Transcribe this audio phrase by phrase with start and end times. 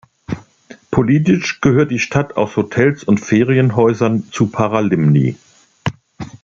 [0.89, 5.35] Politisch gehört die Stadt aus Hotels und Ferienhäusern zu Paralimni.